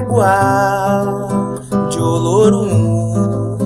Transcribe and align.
Eleguá 0.00 1.04
de 1.90 2.00
Olorum 2.00 3.58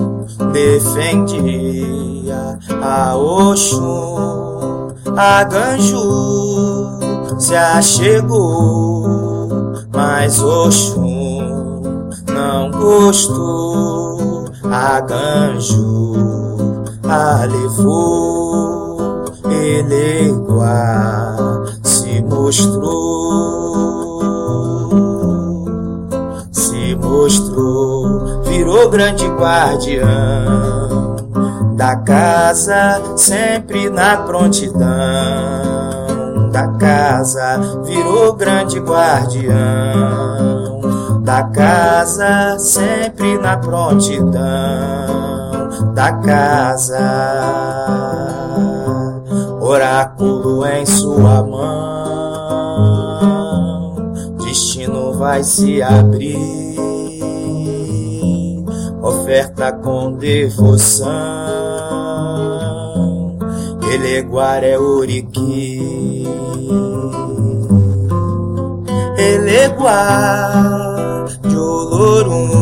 defendia 0.51 2.59
a 2.83 3.15
Oxum, 3.15 4.89
a 5.15 5.45
Ganju 5.45 6.99
se 7.39 7.55
achegou, 7.55 9.47
mas 9.93 10.41
Oxum 10.41 12.09
não 12.33 12.69
gostou, 12.71 14.49
a 14.69 14.99
Ganju 14.99 16.15
a 17.07 17.45
levou, 17.45 19.23
Eleguá 19.49 21.37
se 21.81 22.21
mostrou, 22.23 23.64
grande 28.95 29.27
guardião 29.27 30.07
da 31.75 31.97
casa, 31.97 33.01
sempre 33.17 33.89
na 33.89 34.15
prontidão 34.15 34.79
da 36.49 36.69
casa, 36.77 37.59
virou 37.83 38.31
grande 38.35 38.79
guardião 38.79 39.51
da 41.23 41.43
casa, 41.43 42.57
sempre 42.57 43.37
na 43.37 43.57
prontidão 43.57 44.31
da 45.93 46.13
casa. 46.13 46.97
Oráculo 49.59 50.65
em 50.65 50.85
sua 50.85 51.43
mão, 51.43 52.85
destino 54.37 55.11
vai 55.15 55.43
se 55.43 55.83
abrir 55.83 56.64
oferta 59.25 59.71
com 59.71 60.13
devoção. 60.13 61.09
Eleguar 63.91 64.63
é 64.63 64.77
Uriqui. 64.77 66.27
Eleguar 69.17 71.25
de 71.41 71.57
Olorum 71.57 72.59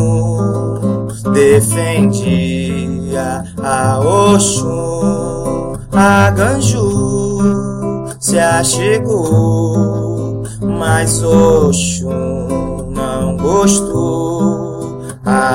defendia 1.34 3.44
a 3.62 4.00
Oxum, 4.00 5.74
a 5.92 6.30
Ganju 6.30 8.06
se 8.18 8.38
achegou, 8.38 10.44
mas 10.62 11.22
Oxum 11.22 12.90
não 12.90 13.36
gostou 13.36 14.13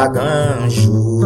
a 0.09 0.11
Ganju, 0.11 1.21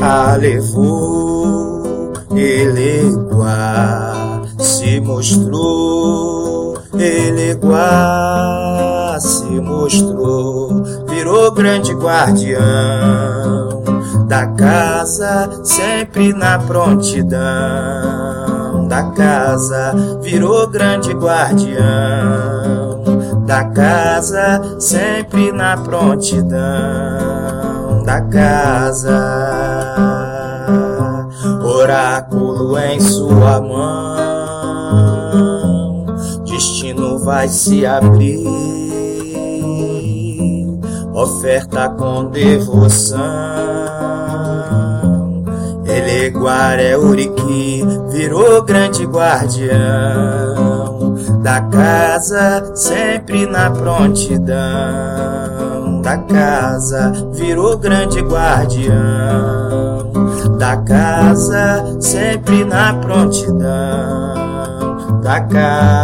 a 0.00 0.36
levou, 0.36 2.12
Eleguá 2.30 4.12
se 4.58 5.00
mostrou, 5.00 6.76
Eleguá 6.98 8.36
se 9.18 9.60
mostrou, 9.60 10.82
virou 11.08 11.50
grande 11.52 11.94
guardião 11.94 13.82
da 14.28 14.46
casa, 14.48 15.48
sempre 15.64 16.34
na 16.34 16.58
prontidão 16.58 17.46
da 18.88 19.10
casa, 19.12 19.94
virou 20.20 20.68
grande 20.68 21.12
guardião 21.14 21.76
da 23.46 23.64
casa, 23.64 24.60
sempre 24.78 25.50
na 25.52 25.76
prontidão 25.76 27.35
casa, 28.20 29.94
oráculo 31.62 32.78
em 32.78 33.00
sua 33.00 33.60
mão, 33.60 34.96
destino 36.44 37.18
vai 37.18 37.48
se 37.48 37.84
abrir, 37.86 38.46
oferta 41.12 41.88
com 41.90 42.26
devoção. 42.26 43.16
Eleguar 45.86 46.78
é 46.78 46.96
Uriqui, 46.96 47.84
virou 48.10 48.62
grande 48.62 49.04
guardião 49.04 49.76
da 51.42 51.60
casa, 51.60 52.72
sempre 52.74 53.46
na 53.46 53.70
prontidão 53.70 55.65
da 56.06 56.18
casa, 56.18 57.12
virou 57.32 57.76
grande 57.76 58.20
guardião 58.20 58.94
da 60.56 60.76
casa, 60.76 61.96
sempre 62.00 62.64
na 62.64 62.94
prontidão 62.94 63.60
da 65.20 65.40
casa. 65.40 65.96